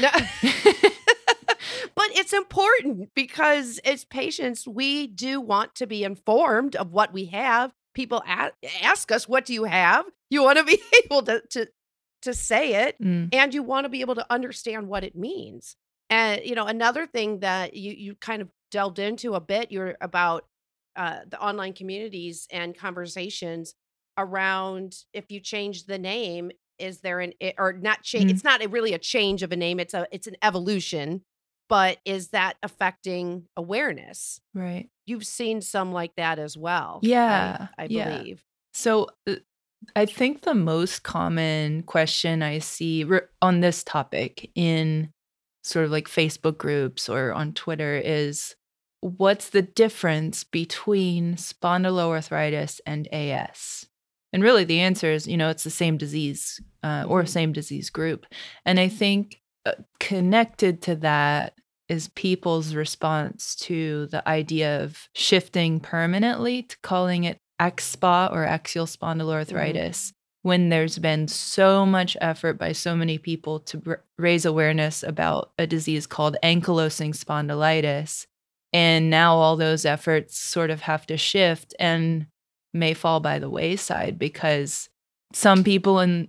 [0.00, 0.10] No.
[2.18, 7.72] it's important because as patients, we do want to be informed of what we have.
[7.94, 8.52] People a-
[8.82, 11.68] ask us, "What do you have?" You want to be able to to
[12.22, 13.28] to say it, Mm.
[13.32, 15.76] and you want to be able to understand what it means.
[16.10, 19.96] And you know, another thing that you you kind of delved into a bit, you're
[20.00, 20.46] about
[20.96, 23.74] uh, the online communities and conversations
[24.18, 28.26] around if you change the name, is there an or not change?
[28.30, 28.34] Mhm.
[28.34, 31.24] It's not a- really a change of a name; it's a it's an evolution.
[31.68, 34.40] But is that affecting awareness?
[34.54, 34.88] Right.
[35.06, 37.00] You've seen some like that as well.
[37.02, 38.18] Yeah, I, yeah.
[38.18, 38.42] believe.
[38.72, 39.36] So uh,
[39.94, 45.10] I think the most common question I see re- on this topic in
[45.62, 48.54] sort of like Facebook groups or on Twitter is
[49.00, 53.86] what's the difference between spondyloarthritis and AS?
[54.32, 57.28] And really, the answer is, you know, it's the same disease uh, or Mhm.
[57.28, 58.26] same disease group.
[58.64, 59.40] And I think
[60.00, 61.54] connected to that
[61.88, 68.86] is people's response to the idea of shifting permanently to calling it AXSPA or axial
[68.86, 69.04] mm-hmm.
[69.04, 75.02] spondyloarthritis when there's been so much effort by so many people to br- raise awareness
[75.02, 78.26] about a disease called ankylosing spondylitis.
[78.72, 82.26] And now all those efforts sort of have to shift and
[82.72, 84.88] may fall by the wayside because
[85.32, 86.28] some people in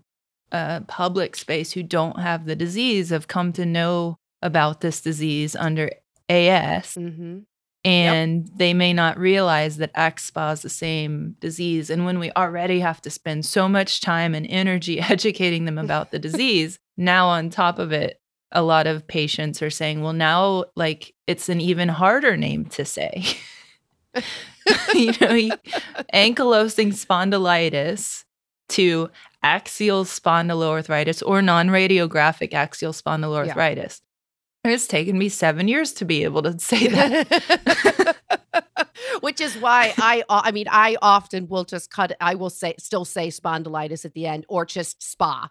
[0.52, 5.56] uh, public space who don't have the disease have come to know about this disease
[5.56, 5.90] under
[6.30, 7.40] AS Mm-hmm.
[7.86, 11.90] and they may not realize that AXPA is the same disease.
[11.90, 16.12] And when we already have to spend so much time and energy educating them about
[16.12, 18.20] the disease, now on top of it,
[18.52, 22.84] a lot of patients are saying, well, now like it's an even harder name to
[22.86, 23.24] say.
[24.94, 25.56] you know,
[26.14, 28.24] ankylosing spondylitis
[28.70, 29.10] to
[29.44, 34.02] axial spondyloarthritis or non-radiographic axial spondyloarthritis.
[34.66, 38.16] It's taken me seven years to be able to say that.
[39.22, 42.16] Which is why I, I mean, I often will just cut.
[42.20, 45.50] I will say, still say spondylitis at the end, or just spa,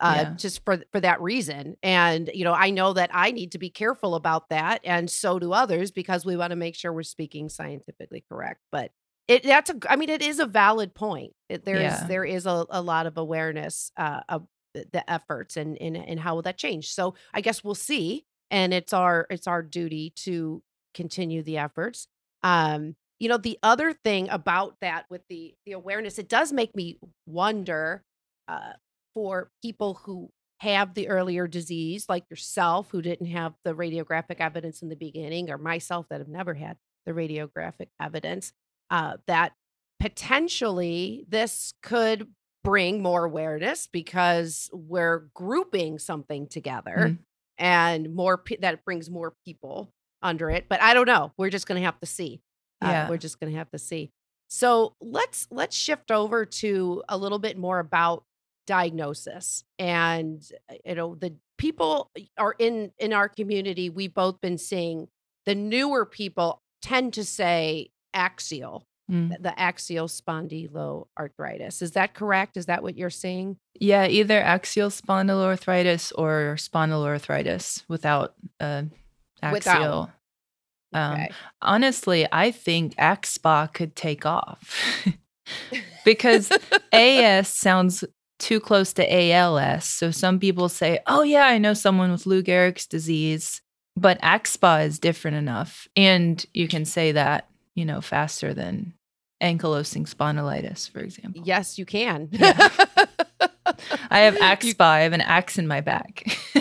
[0.00, 0.34] uh, Yeah.
[0.36, 1.76] just for for that reason.
[1.82, 5.38] And you know, I know that I need to be careful about that, and so
[5.38, 8.60] do others because we want to make sure we're speaking scientifically correct.
[8.70, 8.92] But
[9.28, 11.32] it that's a, I mean, it is a valid point.
[11.48, 12.06] It, there's Yeah.
[12.06, 16.20] there is a, a lot of awareness uh, of the- the efforts and and and
[16.20, 16.92] how will that change.
[16.92, 20.62] So I guess we'll see, and it's our it's our duty to
[20.94, 22.06] continue the efforts.
[22.42, 26.74] Um, you know, the other thing about that with the the awareness, it does make
[26.74, 28.02] me wonder
[28.48, 28.72] uh,
[29.14, 30.30] for people who
[30.60, 35.50] have the earlier disease, like yourself, who didn't have the radiographic evidence in the beginning,
[35.50, 38.52] or myself that have never had the radiographic evidence,
[38.90, 39.52] uh, that
[40.00, 42.28] potentially this could
[42.62, 47.18] bring more awareness because we're grouping something together Mm.
[47.58, 51.66] and more pe- that brings more people under it but i don't know we're just
[51.66, 52.42] going to have to see
[52.82, 53.08] Uh, Yeah.
[53.08, 54.10] we're just going to have to see
[54.48, 58.24] so let's let's shift over to a little bit more about
[58.66, 64.58] diagnosis and uh, you know the people are in in our community we've both been
[64.58, 65.08] seeing
[65.46, 69.42] the newer people tend to say axial Mm.
[69.42, 76.12] the axial spondyloarthritis is that correct is that what you're seeing Yeah, either axial spondyloarthritis
[76.16, 78.84] or spondyloarthritis without uh,
[79.42, 79.52] axial.
[79.52, 80.10] Without.
[80.92, 81.30] Um, okay
[81.62, 85.04] honestly, I think AXSPA could take off
[86.04, 86.50] because
[86.92, 88.04] AS sounds
[88.38, 89.84] too close to ALS.
[89.84, 93.60] So some people say, oh, yeah, I know someone with Lou Gehrig's disease,
[93.96, 95.86] but AXSPA is different enough.
[95.96, 97.49] And you can say that,
[97.80, 98.92] you know, faster than
[99.42, 101.40] ankylosing spondylitis, for example.
[101.46, 102.68] yes you can Yeah.
[104.10, 106.24] I have AXSPA, I have an axe in my back.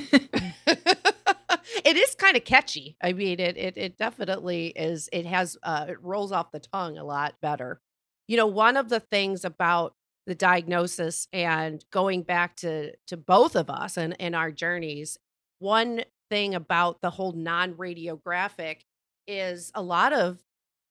[1.84, 2.96] it is kind of catchy.
[3.02, 5.10] I mean, it it it definitely is.
[5.12, 7.82] It has uh, it rolls off the tongue a lot better.
[8.28, 13.56] You know, one of the things about the diagnosis and going back to to both
[13.58, 15.18] of us and in our journeys,
[15.58, 18.82] one thing about the whole non-radiographic
[19.28, 20.40] is a lot of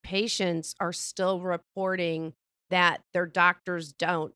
[0.08, 2.32] patients are still reporting
[2.70, 4.34] that their doctors don't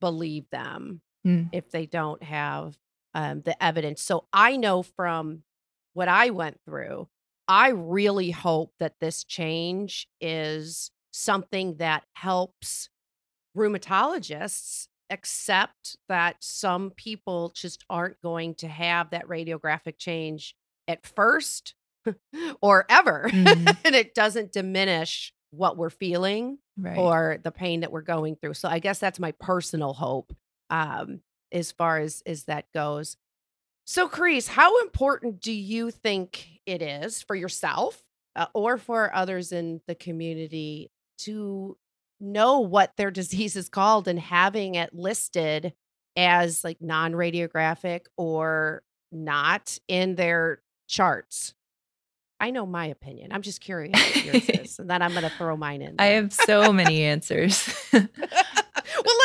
[0.00, 1.50] believe them Mm.
[1.52, 2.76] if they don't have
[3.14, 4.02] um, the evidence.
[4.02, 5.44] So I know from
[5.92, 7.06] what I went through,
[7.46, 12.88] I really hope that this change is something that helps
[13.56, 20.56] rheumatologists accept that some people just aren't going to have that radiographic change
[20.88, 21.74] at first
[22.62, 23.28] or ever.
[23.30, 23.76] Mhm.
[23.84, 26.96] and it doesn't diminish what we're feeling right.
[26.96, 28.54] or the pain that we're going through.
[28.54, 30.34] So I guess that's my personal hope
[30.70, 31.20] um,
[31.52, 33.16] as far as as that goes.
[33.84, 38.02] So, Charis, how important do you think it is for yourself
[38.36, 41.76] uh, or for others in the community to
[42.20, 45.74] know what their disease is called and having it listed
[46.16, 51.54] as like non radiographic or not in their charts.
[52.42, 53.30] I know my opinion.
[53.32, 55.94] I'm just curious what yours is, and then I'm going to throw mine in.
[56.00, 57.72] I have so many answers.
[57.92, 58.08] well,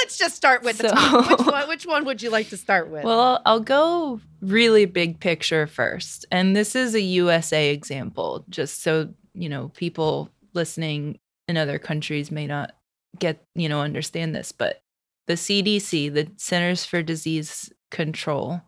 [0.01, 1.31] let's just start with the top.
[1.31, 3.03] Which one, which one would you like to start with?
[3.03, 6.27] Well, I'll, I'll go really big picture first.
[6.31, 12.29] And this is a USA example, just so, you know, people listening in other countries
[12.29, 12.73] may not
[13.17, 14.51] get, you know, understand this.
[14.51, 14.83] But
[15.25, 18.61] the CDC, the Centers for Disease Control,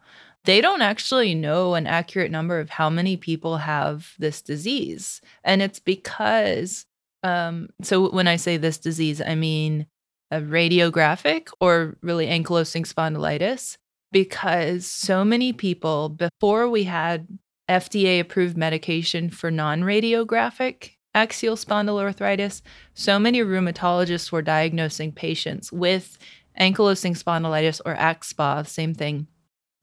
[0.50, 5.22] they don't actually know an accurate number of how many people have this disease.
[5.44, 6.88] And it's because,
[7.22, 9.86] um, so when I say this disease, I mean
[10.32, 13.78] a radiographic or really ankylosing spondylitis
[14.12, 17.28] because so many people before we had
[17.70, 22.64] FDA approved medication for non radiographic axial spondyloarthritis,
[22.96, 26.18] so many rheumatologists were diagnosing patients with
[26.60, 29.28] ankylosing spondylitis or axSpA, same thing,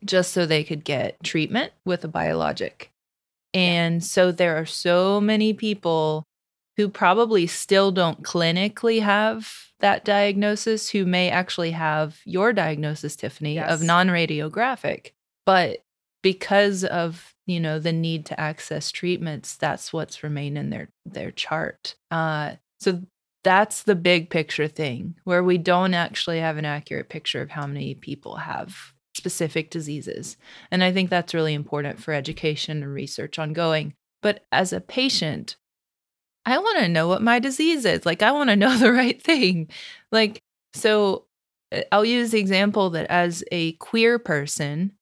[0.04, 2.90] just so they could get treatment with a biologic.
[3.54, 6.24] And so there are so many people
[6.76, 13.54] who probably still don't clinically have that diagnosis who may actually have your diagnosis Tiffany
[13.54, 13.70] Yes.
[13.70, 15.10] of non-radiographic
[15.44, 15.82] but
[16.22, 21.30] because of you know the need to access treatments that's what's remained in their their
[21.30, 23.02] chart uh so
[23.44, 27.66] that's the big picture thing where we don't actually have an accurate picture of how
[27.66, 30.36] many people have specific diseases
[30.70, 35.56] and i think that's really important for education and research ongoing but as a patient
[36.46, 38.06] I want to know what my disease is.
[38.06, 39.68] Like, I want to know the right thing.
[40.12, 40.40] Like,
[40.72, 41.24] so
[41.72, 44.92] uh, I'll use the example that as a queer person,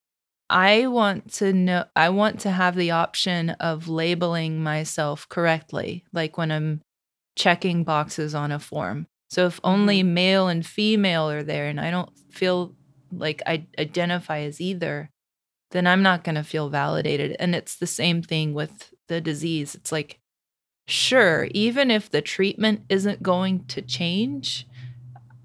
[0.50, 6.38] I want to know, I want to have the option of labeling myself correctly, like
[6.38, 6.81] when I'm
[7.37, 9.07] checking boxes on a form.
[9.31, 12.74] So if only male and female are there and I don't feel
[13.18, 15.11] like I identify as either,
[15.70, 17.37] then I'm not going to feel validated.
[17.38, 19.74] And it's the same thing with the disease.
[19.74, 20.20] It's like,
[20.87, 24.66] sure, even if the treatment isn't going to change,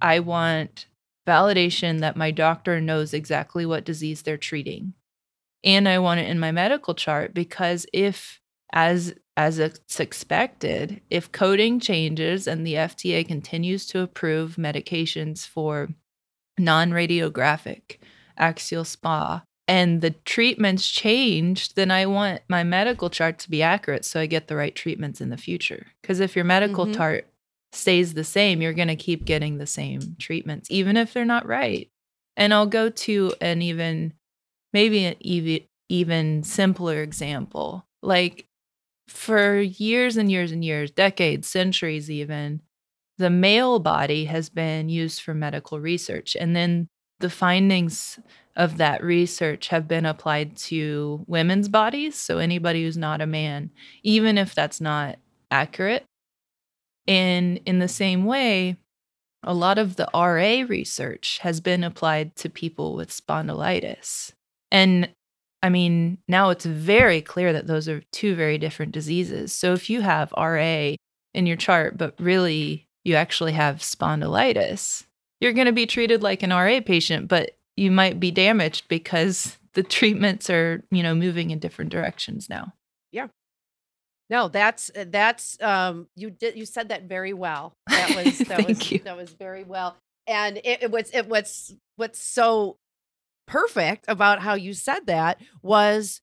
[0.01, 0.87] I want
[1.27, 4.93] validation that my doctor knows exactly what disease they're treating.
[5.63, 8.39] And I want it in my medical chart because if
[8.71, 15.89] as as it's expected, if coding changes and the FDA continues to approve medications for
[16.59, 17.97] non-radiographic
[18.37, 24.03] axial SPA and the treatments changed, then I want my medical chart to be accurate
[24.03, 25.87] so I get the right treatments in the future.
[26.01, 26.95] Because if your medical Mhm.
[26.95, 27.27] chart
[27.71, 31.45] stays the same, you're going to keep getting the same treatments, even if they're not
[31.45, 31.87] right.
[32.35, 34.13] And I'll go to an even,
[34.73, 37.85] maybe an even, even simpler example.
[38.01, 38.47] Like
[39.07, 42.61] for years and years and years, decades, centuries even,
[43.19, 46.35] the male body has been used for medical research.
[46.39, 46.87] And then
[47.19, 48.17] the findings
[48.55, 52.15] of that research have been applied to women's bodies.
[52.15, 53.71] So anybody who's not a man,
[54.03, 55.19] even if that's not
[55.51, 56.05] accurate.
[57.07, 58.77] And in the same way,
[59.43, 64.31] a lot of the RA research has been applied to people with spondylitis.
[64.71, 65.09] And
[65.61, 69.51] I mean, now it's very clear that those are two very different diseases.
[69.51, 70.93] So if you have RA
[71.33, 75.05] in your chart, but really you actually have spondylitis,
[75.41, 79.57] you're going to be treated like an RA patient, but you might be damaged because
[79.73, 82.73] the treatments are, you know, moving in different directions now.
[83.11, 83.27] Yeah.
[84.29, 87.73] No, that's uh, that's um you did you said that very well.
[87.87, 88.99] That was that Thank was you.
[88.99, 89.97] that was very well.
[90.27, 92.77] And it, it was it was what's so
[93.47, 96.21] perfect about how you said that was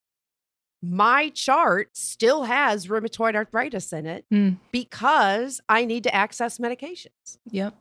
[0.91, 4.51] my chart still has rheumatoid arthritis in it Hmm.
[4.73, 7.39] because I need to access medications.
[7.51, 7.75] Yep.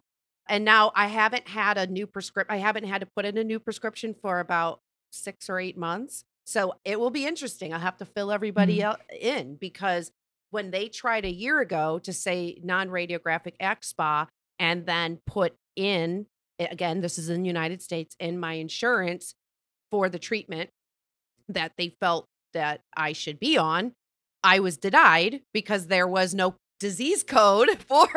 [0.48, 2.54] And now I haven't had a new prescription.
[2.54, 4.80] I haven't had to put in a new prescription for about
[5.12, 6.24] six or eight months.
[6.46, 7.74] So it will be interesting.
[7.74, 10.12] I'll have to fill everybody el- in because
[10.52, 14.28] when they tried a year ago to say non radiographic axSpA
[14.60, 16.28] and then put in,
[16.60, 19.34] again, this is in the United States, in my insurance
[19.90, 20.70] for the treatment
[21.50, 23.94] that they felt that I should be on,
[24.44, 28.08] I was denied because there was no disease code for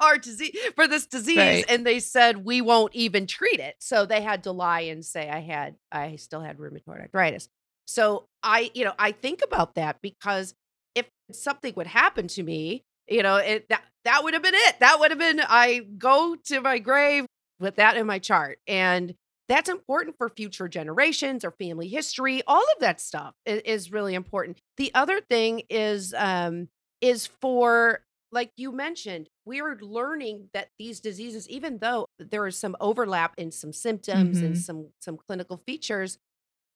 [0.00, 1.64] our disease for this disease Right.
[1.68, 3.74] and they said we won't even treat it.
[3.80, 7.48] So they had to lie and say i had i still had rheumatoid arthritis.
[7.86, 10.54] So i you know i think about that because
[10.94, 14.80] if something would happen to me you know it that, that would have been it.
[14.80, 17.26] That would have been i go to my grave
[17.60, 18.58] with that in my chart.
[18.66, 19.14] And
[19.48, 22.42] that's important for future generations or family history.
[22.46, 24.60] All of that stuff is, is really important.
[24.76, 26.68] The other thing is um,
[27.00, 32.56] is for like you mentioned, we are learning that these diseases, even though there is
[32.58, 34.58] some overlap in some symptoms and Mhm.
[34.58, 36.18] some some clinical features,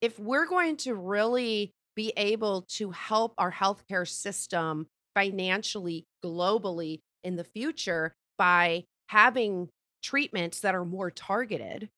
[0.00, 7.36] if we're going to really be able to help our healthcare system financially, globally in
[7.36, 9.68] the future by having
[10.02, 11.90] treatments that are more targeted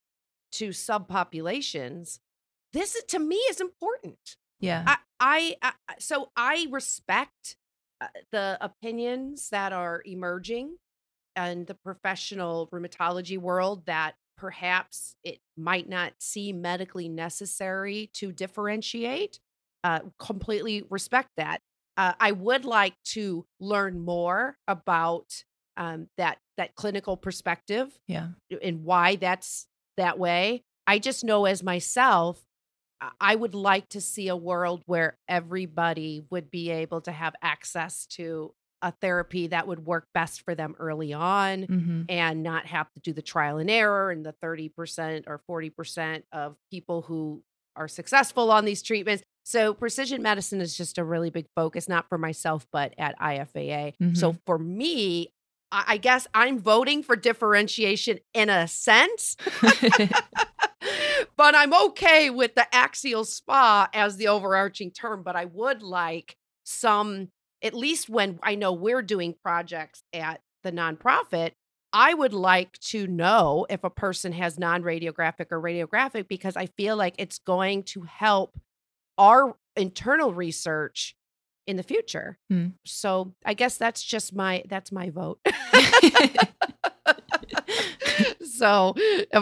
[0.53, 2.19] to subpopulations,
[2.71, 4.37] this to me is important.
[4.59, 4.83] Yeah.
[4.87, 7.57] I, I, I so I respect
[8.01, 10.77] uh, the opinions that are emerging
[11.35, 19.39] and the professional rheumatology world that perhaps it might not seem medically necessary to differentiate.
[19.83, 21.59] Uh, completely respect that.
[21.97, 25.43] Uh, I would like to learn more about
[25.77, 28.29] um, that that clinical perspective yeah.
[28.61, 30.63] and why that's that way.
[30.87, 32.43] I just know as myself,
[33.19, 38.05] I- would like to see a world where everybody would be able to have access
[38.11, 42.91] to a therapy that would work best for them early on hmm and not have
[42.91, 47.41] to do the trial and error and the 30% or 40% of people who
[47.77, 49.23] are successful on these treatments.
[49.43, 53.93] So precision medicine is just a really big focus, not for myself, but at IFAA.
[54.15, 55.33] So for me,
[55.73, 59.35] I guess I'm voting for differentiation in a sense,
[61.35, 65.23] but I'm okay with the axial spa as the overarching term.
[65.23, 67.29] But I would like some,
[67.63, 71.53] at least when I know we're doing projects at the nonprofit,
[71.91, 76.67] I would like to know if a person has non radiographic or radiographic because I
[76.67, 78.59] feel like it's going to help
[79.17, 81.15] our internal research
[81.67, 82.37] in the future.
[82.49, 82.67] Hmm.
[82.85, 85.39] So I guess that's just my that's my vote.
[88.43, 88.93] so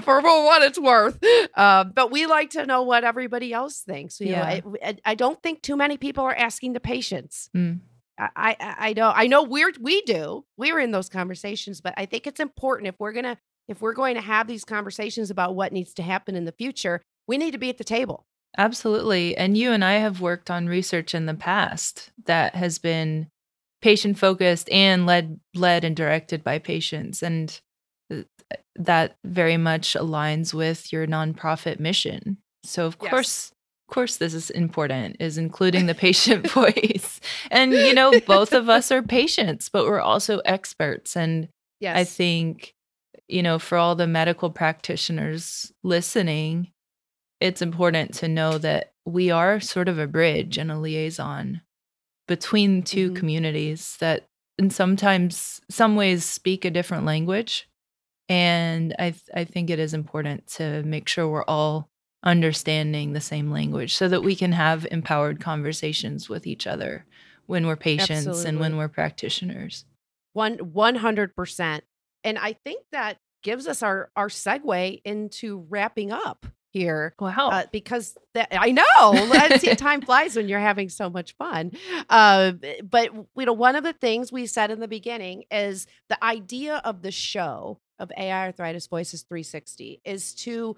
[0.04, 1.20] for, what it's worth,
[1.56, 4.20] uh, but we like to know what everybody else thinks.
[4.20, 4.44] You Yeah.
[4.44, 7.50] I, I- I don't think too many people are asking the patients.
[7.56, 7.82] Mm.
[8.18, 12.06] I, I I know I know we're we do we're in those conversations, but I
[12.06, 15.72] think it's important if we're gonna if we're going to have these conversations about what
[15.72, 18.26] needs to happen in the future, we need to be at the table.
[18.58, 19.36] Absolutely.
[19.38, 23.28] And you and I have worked on research in the past that has been
[23.82, 27.60] patient focused and led led and directed by patients and
[28.12, 28.28] th-
[28.76, 32.38] that very much aligns with your nonprofit mission.
[32.64, 33.10] So of Yes.
[33.10, 33.52] course
[33.90, 37.20] of course this is important is including the patient voice.
[37.50, 41.48] And you know both of us are patients, but we're also experts and
[41.80, 42.76] Yes, I think,
[43.28, 46.72] you know, for all the medical practitioners listening,
[47.42, 51.62] it's important to know that we are sort of a bridge and a liaison
[52.28, 53.16] between 2 Mhm.
[53.16, 54.28] communities that
[54.58, 57.68] in sometimes some ways speak a different language.
[58.30, 61.90] And I th- I think it is important to make sure we're all
[62.24, 67.06] understanding the same language so that we can have empowered conversations with each other
[67.48, 69.86] when we're patients and when we're practitioners.
[70.34, 71.84] one one hundred percent.
[72.24, 77.14] And I think that gives us our our segue into wrapping up here.
[77.20, 77.50] Wow.
[77.52, 81.72] uh, because that, I know see time flies when you're having so much fun.
[82.10, 82.54] Uh,
[82.84, 86.82] but you know, one of the things we said in the beginning is the idea
[86.84, 90.76] of the show of AI Arthritis Voices 360 is to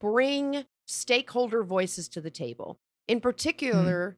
[0.00, 2.78] bring stakeholder voices to the table,
[3.08, 4.16] in particular,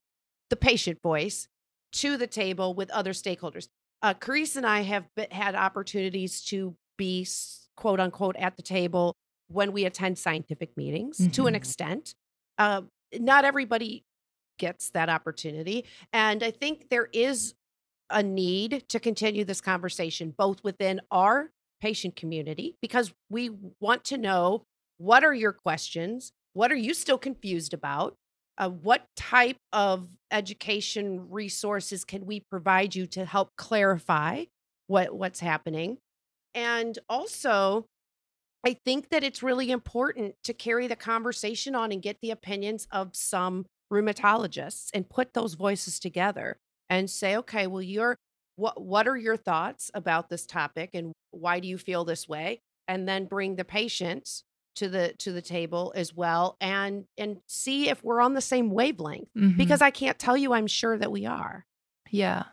[0.50, 1.48] the patient voice
[1.92, 3.68] to the table with other stakeholders.
[4.02, 7.26] Uh, Charis and I have be- had opportunities to be
[7.76, 9.14] quote unquote at the table
[9.48, 11.56] when we attend scientific meetings to an Mhm.
[11.56, 12.14] extent.
[12.58, 12.82] Uh,
[13.18, 14.04] not everybody
[14.58, 15.84] gets that opportunity.
[16.12, 17.54] And I think there is
[18.10, 24.18] a need to continue this conversation both within our patient community because we want to
[24.18, 24.64] know
[24.96, 26.32] what are your questions?
[26.54, 28.16] What are you still confused about?
[28.56, 34.44] Uh, what type of education resources can we provide you to help clarify
[34.88, 35.98] what what's happening?
[36.54, 37.86] And also,
[38.64, 42.86] I think that it's really important to carry the conversation on and get the opinions
[42.90, 46.58] of some rheumatologists and put those voices together
[46.90, 48.16] and say, okay, well, you're
[48.56, 52.60] what what are your thoughts about this topic and why do you feel this way?
[52.88, 54.42] And then bring the patients
[54.76, 58.70] to the to the table as well and and see if we're on the same
[58.70, 59.56] wavelength Mhm.
[59.56, 61.66] because I can't tell you I'm sure that we are.
[62.10, 62.44] Yeah.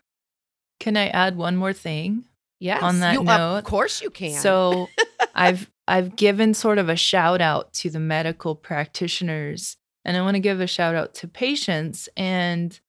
[0.80, 2.26] Can I add one more thing?
[2.60, 2.82] Yes.
[2.84, 4.40] On that you, note, of course you can.
[4.42, 4.88] So
[5.36, 10.36] I've I've given sort of a shout out to the medical practitioners and I want
[10.36, 12.80] to give a shout out to patients and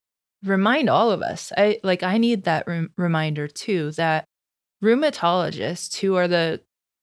[0.44, 1.53] remind all of us.
[1.57, 4.24] I like I need that rem- reminder too that
[4.82, 6.61] rheumatologists who are the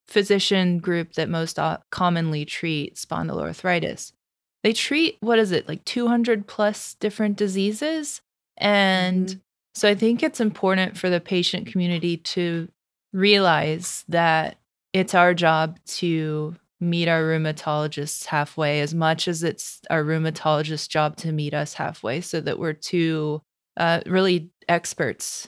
[0.08, 4.12] physician group that most o- commonly treat spondyloarthritis.
[4.64, 8.22] They treat, what is it, like 200 plus different diseases?
[8.58, 9.42] And Mhm.
[9.76, 12.70] so I think it's important for the patient community to
[13.12, 14.58] realize that
[14.94, 21.16] it's our job to meet our rheumatologists halfway as much as it's our rheumatologist's job
[21.18, 23.42] to meet us halfway so that we're two
[23.78, 25.48] uh, really experts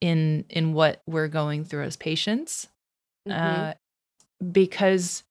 [0.00, 2.68] in in what we're going through as patients.
[3.28, 3.32] Mhm.
[3.32, 3.74] uh,
[4.52, 5.22] because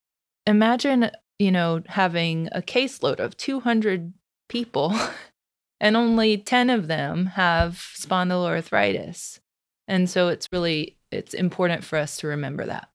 [0.48, 4.14] imagine you know having a caseload of 200
[4.50, 4.98] people
[5.80, 9.40] and only 10 of them have spondyloarthritis.
[9.88, 12.90] And so it's really it's important for us to remember that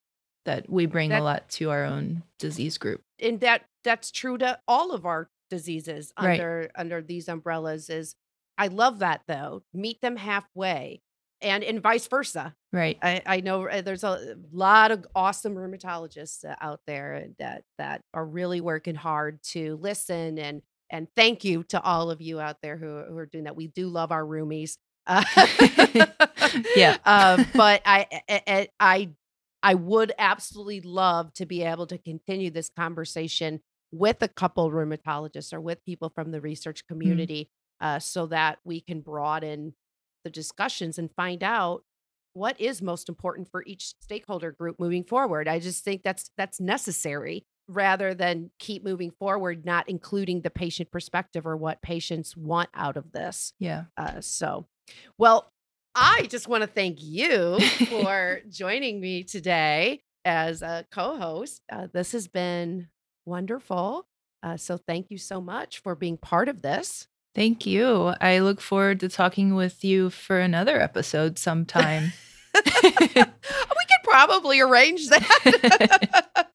[0.49, 3.03] that we bring That- a lot to our own disease group.
[3.21, 6.33] And that that's true to all of our diseases Right.
[6.41, 8.15] under under these umbrellas is
[8.59, 9.63] i love that though.
[9.73, 11.01] Meet them halfway
[11.41, 12.55] and and vice versa.
[12.73, 12.99] Right.
[13.03, 18.01] I i know uh, there's a lot of awesome rheumatologists uh, out there that that
[18.15, 22.57] are really working hard to listen and and thank you to all of you out
[22.63, 23.55] there who, who are doing that.
[23.57, 24.79] We do love our roomies.
[25.07, 25.23] Uh,
[26.77, 26.97] Yeah.
[27.05, 29.09] uh, but I, I i
[29.69, 33.61] i would absolutely love to be able to continue this conversation
[33.93, 37.51] with a couple rheumatologists or with people from the research community
[37.81, 39.75] uh, so that we can broaden
[40.25, 41.83] the discussions and find out
[42.35, 45.49] what is most important for each stakeholder group moving forward.
[45.49, 50.91] I just think that's that's necessary rather than keep moving forward not including the patient
[50.91, 53.85] perspective or what patients want out of this yeah.
[53.99, 54.67] uh, so
[55.19, 55.53] well
[56.01, 61.63] i just want to thank you for joining me today as a co-host.
[61.73, 62.89] Uh, this has been
[63.25, 64.07] wonderful.
[64.43, 67.09] Uh, so thank you so much for being part of this.
[67.35, 68.15] Thank you.
[68.21, 72.13] I look forward to talking with you for another episode sometime.
[72.83, 76.47] We could probably arrange that.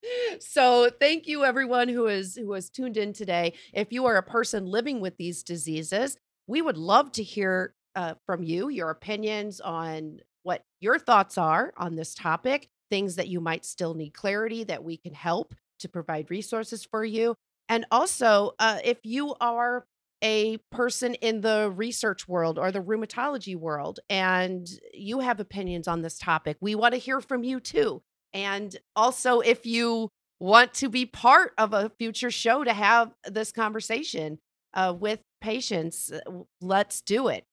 [0.40, 3.54] so thank you everyone who is who has tuned in today.
[3.72, 6.16] If you are a person living with these diseases,
[6.48, 11.72] we would love to hear uh, from you your opinions on what your thoughts are
[11.76, 15.88] on this topic, things that you might still need clarity that we can help to
[15.88, 17.34] provide resources for you.
[17.68, 19.84] And also, uh, if you are
[20.22, 26.02] a person in the research world or the rheumatology world and you have opinions on
[26.02, 28.00] this topic, we want to hear from you too.
[28.32, 33.50] And also, if you want to be part of a future show to have this
[33.50, 34.38] conversation
[34.72, 36.20] uh, with patients, uh,
[36.60, 37.44] let's do it.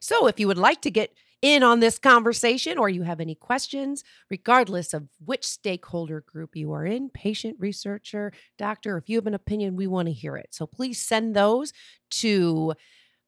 [0.00, 3.34] So, if you would like to get in on this conversation or you have any
[3.34, 9.26] questions, regardless of which stakeholder group you are in patient, researcher, doctor if you have
[9.26, 10.48] an opinion, we want to hear it.
[10.50, 11.72] So, please send those
[12.10, 12.74] to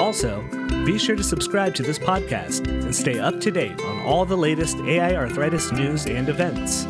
[0.00, 0.42] Also,
[0.84, 4.36] be sure to subscribe to this podcast and stay up to date on all the
[4.36, 6.86] latest AI arthritis news and events.